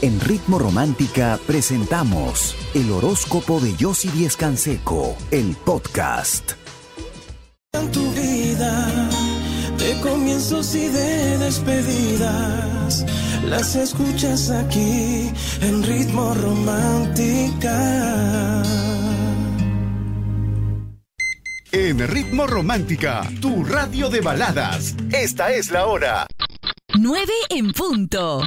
[0.00, 6.52] En Ritmo Romántica presentamos el horóscopo de Yossi Díez Canseco, el podcast.
[7.72, 9.10] En tu vida,
[9.76, 13.04] de comienzos y de despedidas,
[13.44, 15.32] las escuchas aquí
[15.62, 17.82] en Ritmo Romántica.
[21.72, 24.94] En Ritmo Romántica, tu radio de baladas.
[25.10, 26.28] Esta es la hora.
[26.96, 28.42] 9 en punto.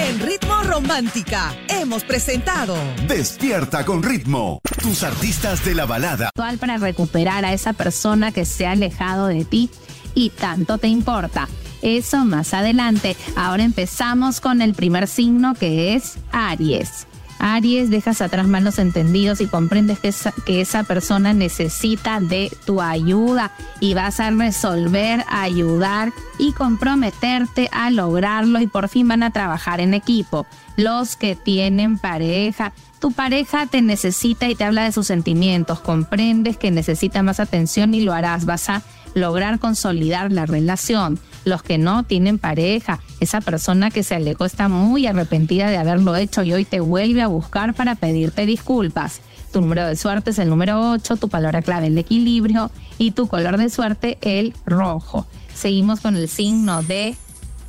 [0.00, 2.76] En Ritmo Romántica hemos presentado
[3.08, 4.60] Despierta con ritmo.
[4.80, 6.28] Tus artistas de la balada.
[6.28, 9.70] Actual para recuperar a esa persona que se ha alejado de ti
[10.14, 11.48] y tanto te importa.
[11.82, 13.16] Eso más adelante.
[13.34, 17.07] Ahora empezamos con el primer signo que es Aries.
[17.38, 22.80] Aries, dejas atrás malos entendidos y comprendes que esa, que esa persona necesita de tu
[22.80, 29.30] ayuda y vas a resolver, ayudar y comprometerte a lograrlo y por fin van a
[29.30, 30.46] trabajar en equipo.
[30.76, 36.56] Los que tienen pareja, tu pareja te necesita y te habla de sus sentimientos, comprendes
[36.56, 38.82] que necesita más atención y lo harás, vas a
[39.14, 41.18] lograr consolidar la relación.
[41.48, 46.14] Los que no tienen pareja, esa persona que se alejó está muy arrepentida de haberlo
[46.14, 49.22] hecho y hoy te vuelve a buscar para pedirte disculpas.
[49.50, 53.28] Tu número de suerte es el número 8, tu palabra clave el equilibrio y tu
[53.28, 55.26] color de suerte el rojo.
[55.54, 57.16] Seguimos con el signo de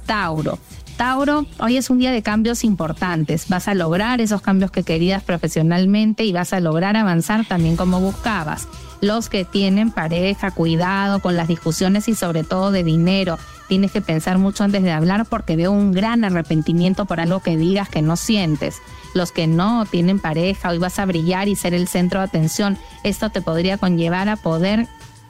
[0.05, 0.59] Tauro.
[0.97, 3.47] Tauro, hoy es un día de cambios importantes.
[3.47, 8.02] Vas a lograr esos cambios que querías profesionalmente y vas a lograr avanzar también como
[8.02, 8.67] buscabas.
[9.00, 13.38] Los que tienen pareja, cuidado con las discusiones y sobre todo de dinero.
[13.70, 17.56] Tienes que pensar mucho antes de hablar porque veo un gran arrepentimiento por algo que
[17.56, 18.81] digas que no sientes.
[19.14, 22.80] Los que no tienen pareja, hoy vas a brillar y ser el centro de atención.
[23.03, 24.88] Esto te podría conllevar a poder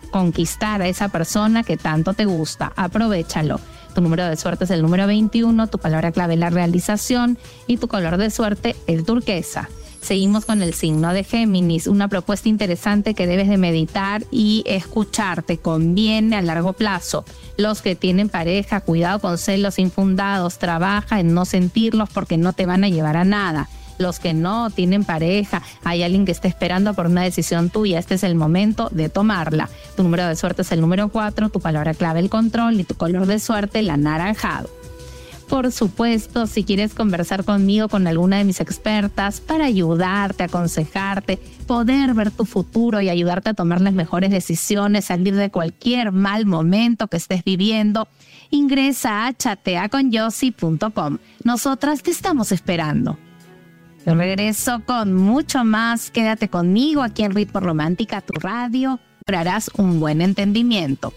[0.10, 2.72] conquistar a esa persona que tanto te gusta.
[2.78, 3.60] Aprovechalo.
[3.94, 7.90] Tu número de suerte es el número 21, tu palabra clave la realización y tu
[7.90, 9.68] color de suerte el turquesa.
[10.02, 15.44] Seguimos con el signo de Géminis, una propuesta interesante que debes de meditar y escuchar,
[15.44, 17.26] te conviene a largo plazo.
[17.58, 22.66] Los que tienen pareja, cuidado con celos infundados, trabaja en no sentirlos porque no te
[22.66, 26.94] van a llevar a nada los que no tienen pareja, hay alguien que está esperando
[26.94, 29.70] por una decisión tuya, este es el momento de tomarla.
[29.96, 32.96] Tu número de suerte es el número 4, tu palabra clave el control y tu
[32.96, 34.79] color de suerte el anaranjado.
[35.50, 42.14] Por supuesto, si quieres conversar conmigo, con alguna de mis expertas, para ayudarte, aconsejarte, poder
[42.14, 47.08] ver tu futuro y ayudarte a tomar las mejores decisiones, salir de cualquier mal momento
[47.08, 48.08] que estés viviendo,
[48.52, 51.18] ingresa a chateaconyossi.com.
[51.44, 53.18] Nosotras te estamos esperando.
[54.06, 56.12] Yo regreso con mucho más.
[56.12, 59.00] Quédate conmigo aquí en Ritmo Romántica, tu radio.
[59.26, 61.12] Lograrás un buen entendimiento.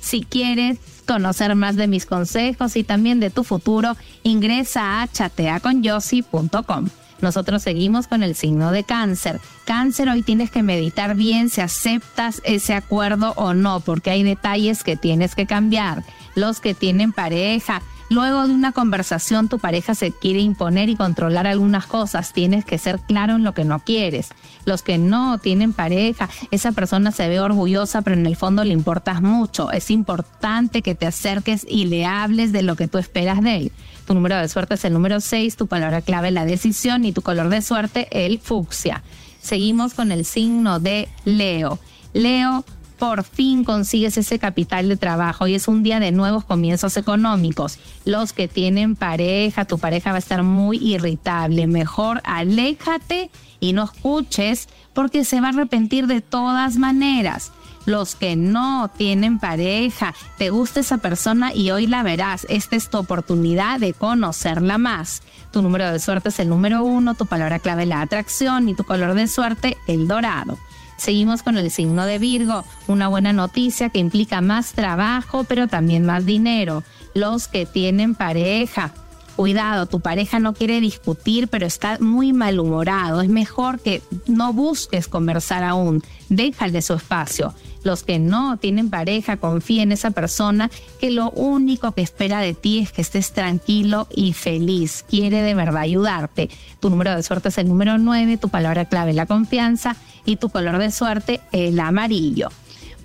[0.00, 6.88] Si quieres conocer más de mis consejos y también de tu futuro, ingresa a chateaconyossi.com.
[7.20, 9.40] Nosotros seguimos con el signo de cáncer.
[9.64, 14.84] Cáncer, hoy tienes que meditar bien si aceptas ese acuerdo o no, porque hay detalles
[14.84, 16.04] que tienes que cambiar.
[16.34, 21.46] Los que tienen pareja, Luego de una conversación tu pareja se quiere imponer y controlar
[21.46, 22.32] algunas cosas.
[22.32, 24.28] Tienes que ser claro en lo que no quieres.
[24.64, 28.72] Los que no tienen pareja, esa persona se ve orgullosa, pero en el fondo le
[28.72, 29.72] importas mucho.
[29.72, 33.72] Es importante que te acerques y le hables de lo que tú esperas de él.
[34.06, 37.22] Tu número de suerte es el número 6, tu palabra clave la decisión y tu
[37.22, 39.02] color de suerte el fucsia.
[39.40, 41.80] Seguimos con el signo de Leo.
[42.12, 42.64] Leo,
[42.98, 47.78] por fin consigues ese capital de trabajo y es un día de nuevos comienzos económicos.
[48.04, 51.66] Los que tienen pareja, tu pareja va a estar muy irritable.
[51.66, 53.30] Mejor aléjate
[53.60, 57.52] y no escuches porque se va a arrepentir de todas maneras.
[57.86, 62.44] Los que no tienen pareja, te gusta esa persona y hoy la verás.
[62.50, 65.22] Esta es tu oportunidad de conocerla más.
[65.52, 68.82] Tu número de suerte es el número uno, tu palabra clave la atracción y tu
[68.82, 70.58] color de suerte el dorado.
[70.96, 76.06] Seguimos con el signo de Virgo, una buena noticia que implica más trabajo, pero también
[76.06, 76.82] más dinero.
[77.14, 78.92] Los que tienen pareja,
[79.36, 83.20] cuidado, tu pareja no quiere discutir, pero está muy malhumorado.
[83.20, 86.02] Es mejor que no busques conversar aún.
[86.28, 87.54] Déjale su espacio.
[87.84, 92.52] Los que no tienen pareja, confía en esa persona que lo único que espera de
[92.52, 95.04] ti es que estés tranquilo y feliz.
[95.08, 96.50] Quiere de verdad ayudarte.
[96.80, 99.94] Tu número de suerte es el número 9, tu palabra clave la confianza
[100.24, 102.48] y tu color de suerte el amarillo.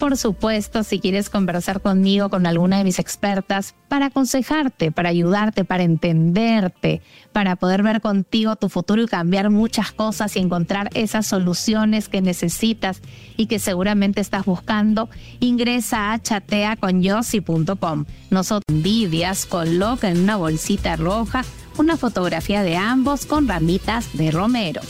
[0.01, 5.63] Por supuesto, si quieres conversar conmigo, con alguna de mis expertas, para aconsejarte, para ayudarte,
[5.63, 11.27] para entenderte, para poder ver contigo tu futuro y cambiar muchas cosas y encontrar esas
[11.27, 12.99] soluciones que necesitas
[13.37, 15.07] y que seguramente estás buscando,
[15.39, 18.05] ingresa a chateaconyossi.com.
[18.31, 21.45] Nosotros envidias, coloca en una bolsita roja
[21.77, 24.81] una fotografía de ambos con ramitas de romero.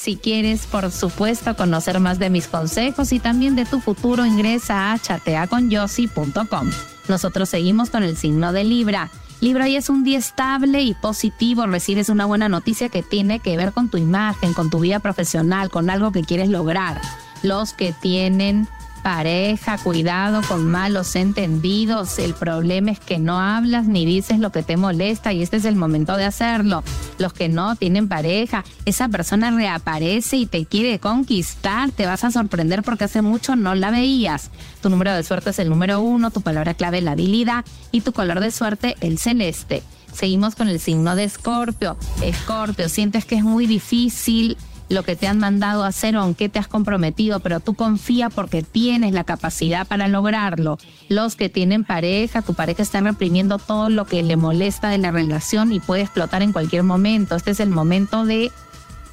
[0.00, 4.92] Si quieres, por supuesto, conocer más de mis consejos y también de tu futuro, ingresa
[4.92, 6.70] a chateaconyossi.com.
[7.06, 9.10] Nosotros seguimos con el signo de Libra.
[9.42, 11.66] Libra hoy es un día estable y positivo.
[11.66, 15.68] Recibes una buena noticia que tiene que ver con tu imagen, con tu vida profesional,
[15.68, 16.98] con algo que quieres lograr.
[17.42, 18.68] Los que tienen
[19.02, 22.18] pareja, cuidado con malos entendidos.
[22.18, 25.64] El problema es que no hablas ni dices lo que te molesta y este es
[25.64, 26.82] el momento de hacerlo.
[27.18, 32.30] Los que no tienen pareja, esa persona reaparece y te quiere conquistar, te vas a
[32.30, 34.50] sorprender porque hace mucho no la veías.
[34.82, 38.12] Tu número de suerte es el número uno, tu palabra clave la habilidad y tu
[38.12, 39.82] color de suerte el celeste.
[40.12, 41.96] Seguimos con el signo de Escorpio.
[42.22, 44.56] Escorpio, sientes que es muy difícil
[44.90, 47.74] lo que te han mandado a hacer o en qué te has comprometido, pero tú
[47.74, 50.78] confía porque tienes la capacidad para lograrlo.
[51.08, 55.12] Los que tienen pareja, tu pareja está reprimiendo todo lo que le molesta de la
[55.12, 57.36] relación y puede explotar en cualquier momento.
[57.36, 58.50] Este es el momento de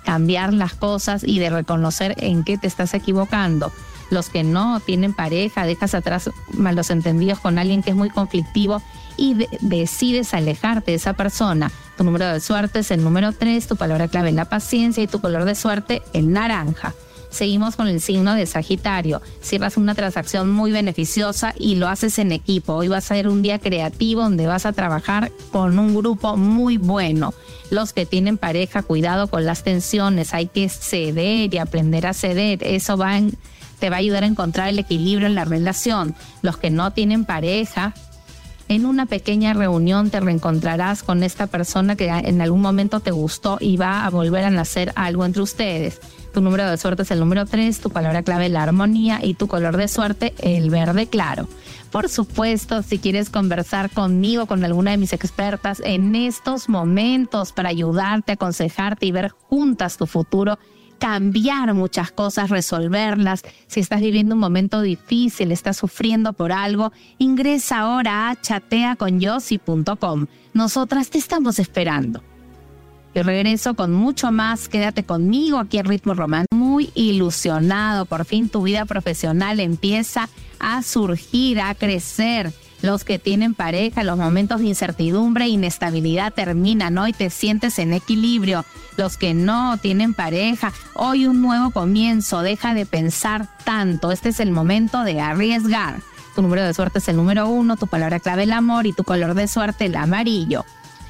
[0.03, 3.71] cambiar las cosas y de reconocer en qué te estás equivocando.
[4.09, 8.81] Los que no tienen pareja, dejas atrás malos entendidos con alguien que es muy conflictivo
[9.17, 11.71] y decides alejarte de esa persona.
[11.97, 15.07] Tu número de suerte es el número 3, tu palabra clave es la paciencia y
[15.07, 16.93] tu color de suerte el naranja.
[17.29, 19.21] Seguimos con el signo de Sagitario.
[19.41, 22.73] Cierras una transacción muy beneficiosa y lo haces en equipo.
[22.73, 26.77] Hoy va a ser un día creativo donde vas a trabajar con un grupo muy
[26.77, 27.33] bueno.
[27.69, 30.33] Los que tienen pareja, cuidado con las tensiones.
[30.33, 32.63] Hay que ceder y aprender a ceder.
[32.63, 33.19] Eso va
[33.79, 36.15] te va a ayudar a encontrar el equilibrio en la relación.
[36.41, 37.93] Los que no tienen pareja,
[38.69, 43.57] en una pequeña reunión te reencontrarás con esta persona que en algún momento te gustó
[43.61, 46.01] y va a volver a nacer algo entre ustedes.
[46.33, 49.47] Tu número de suerte es el número 3, tu palabra clave la armonía y tu
[49.47, 51.47] color de suerte el verde claro.
[51.91, 57.69] Por supuesto, si quieres conversar conmigo, con alguna de mis expertas en estos momentos para
[57.69, 60.59] ayudarte, aconsejarte y ver juntas tu futuro,
[60.97, 63.43] cambiar muchas cosas, resolverlas.
[63.67, 70.27] Si estás viviendo un momento difícil, estás sufriendo por algo, ingresa ahora a chateaconyossi.com.
[70.53, 72.21] Nosotras te estamos esperando.
[73.15, 74.69] Yo regreso con mucho más.
[74.69, 76.45] Quédate conmigo aquí en Ritmo Román.
[76.53, 78.05] Muy ilusionado.
[78.05, 80.29] Por fin tu vida profesional empieza
[80.59, 86.97] a surgir, a crecer los que tienen pareja, los momentos de incertidumbre e inestabilidad terminan,
[86.97, 88.65] hoy te sientes en equilibrio.
[88.97, 94.39] Los que no tienen pareja, hoy un nuevo comienzo, deja de pensar tanto, este es
[94.39, 96.01] el momento de arriesgar.
[96.35, 99.03] Tu número de suerte es el número uno, tu palabra clave el amor y tu
[99.03, 100.65] color de suerte el amarillo.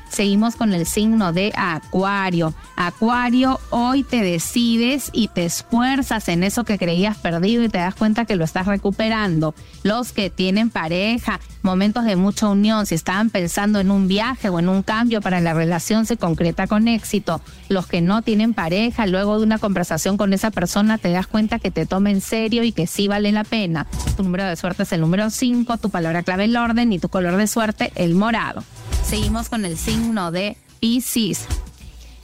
[0.10, 2.54] Seguimos con el signo de Acuario.
[2.76, 7.96] Acuario, hoy te decides y te esfuerzas en eso que creías perdido y te das
[7.96, 9.54] cuenta que lo estás recuperando.
[9.84, 14.60] Los que tienen pareja, momentos de mucha unión, si estaban pensando en un viaje o
[14.60, 17.42] en un cambio para la relación, se concreta con éxito.
[17.70, 21.60] Los que no tienen pareja, luego de una conversación con esa persona, te das cuenta
[21.60, 23.86] que te toma en serio y que sí vale la pena.
[24.16, 27.10] Tu número de suerte es el número 5, tu palabra clave el orden y tu
[27.10, 28.64] color de suerte el morado.
[29.08, 31.46] Seguimos con el signo de Pisces.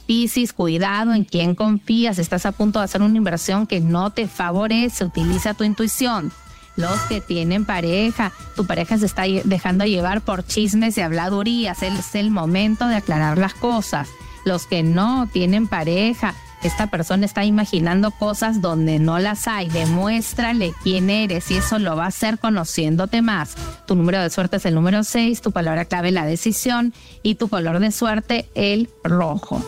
[0.06, 2.18] Pisces, cuidado en quién confías.
[2.18, 5.06] Estás a punto de hacer una inversión que no te favorece.
[5.06, 6.30] Utiliza tu intuición.
[6.76, 11.82] Los que tienen pareja, tu pareja se está dejando llevar por chismes y habladurías.
[11.82, 14.10] Es el momento de aclarar las cosas.
[14.44, 19.68] Los que no tienen pareja, esta persona está imaginando cosas donde no las hay.
[19.68, 23.54] Demuéstrale quién eres y eso lo va a hacer conociéndote más.
[23.86, 27.48] Tu número de suerte es el número 6, tu palabra clave la decisión y tu
[27.48, 29.62] color de suerte el rojo.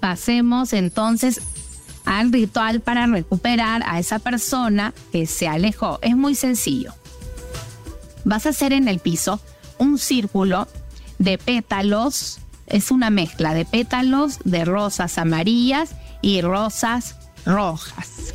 [0.00, 1.40] Pasemos entonces
[2.04, 6.00] al ritual para recuperar a esa persona que se alejó.
[6.02, 6.92] Es muy sencillo.
[8.24, 9.40] Vas a hacer en el piso
[9.78, 10.66] un círculo
[11.18, 18.32] de pétalos, es una mezcla de pétalos de rosas amarillas y rosas rojas.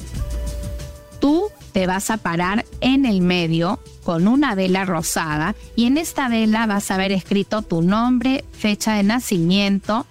[1.20, 6.30] Tú te vas a parar en el medio con una vela rosada y en esta
[6.30, 10.06] vela vas a ver escrito tu nombre, fecha de nacimiento,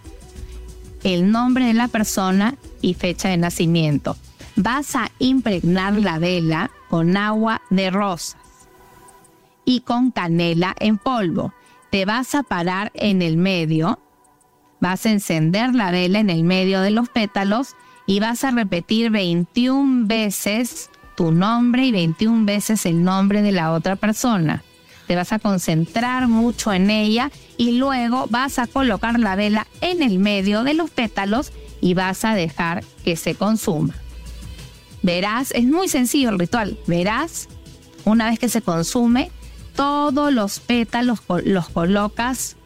[1.04, 4.16] el nombre de la persona y fecha de nacimiento.
[4.56, 8.36] Vas a impregnar la vela con agua de rosas
[9.64, 11.52] y con canela en polvo.
[11.90, 13.98] Te vas a parar en el medio
[14.80, 17.74] Vas a encender la vela en el medio de los pétalos
[18.06, 23.72] y vas a repetir 21 veces tu nombre y 21 veces el nombre de la
[23.72, 24.62] otra persona.
[25.06, 30.02] Te vas a concentrar mucho en ella y luego vas a colocar la vela en
[30.02, 33.94] el medio de los pétalos y vas a dejar que se consuma.
[35.02, 36.78] Verás, es muy sencillo el ritual.
[36.86, 37.48] Verás,
[38.04, 39.30] una vez que se consume,
[39.74, 42.56] todos los pétalos los colocas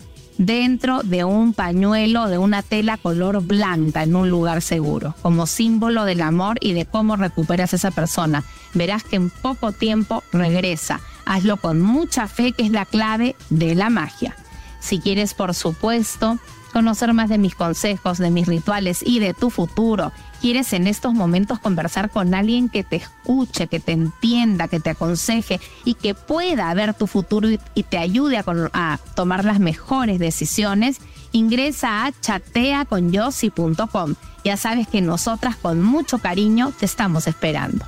[0.41, 6.07] dentro de un pañuelo, de una tela color blanca en un lugar seguro, como símbolo
[6.07, 8.43] del amor y de cómo recuperas a esa persona.
[8.73, 11.01] Verás que en poco tiempo regresa.
[11.27, 14.35] Hazlo con mucha fe, que es la clave de la magia.
[14.81, 16.39] Si quieres, por supuesto,
[16.73, 21.15] conocer más de mis consejos, de mis rituales y de tu futuro, quieres en estos
[21.15, 26.15] momentos conversar con alguien que te escuche, que te entienda, que te aconseje y que
[26.15, 31.01] pueda ver tu futuro y, te ayude a, tomar las mejores decisiones,
[31.33, 34.15] ingresa a chateaconyossi.com.
[34.45, 37.85] Ya sabes que nosotras con mucho cariño te estamos esperando.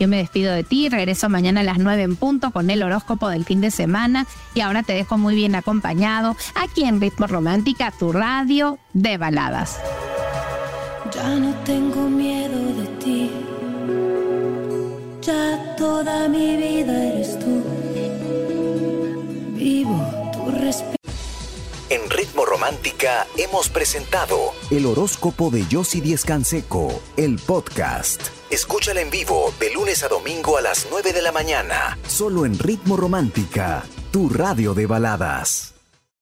[0.00, 3.28] Yo me despido de ti, regreso mañana a las 9 en punto con el horóscopo
[3.28, 7.92] del fin de semana y ahora te dejo muy bien acompañado aquí en Ritmo Romántica,
[7.92, 9.78] tu radio de baladas.
[11.14, 13.30] Ya no tengo miedo de ti,
[15.20, 17.62] ya toda mi vida eres tú.
[19.54, 20.96] Vivo tu respeto.
[21.90, 28.39] En Ritmo Romántica hemos presentado el horóscopo de Yossi Díez Canseco, el podcast.
[28.50, 32.58] Escúchala en vivo de lunes a domingo a las 9 de la mañana, solo en
[32.58, 35.79] Ritmo Romántica, tu radio de baladas.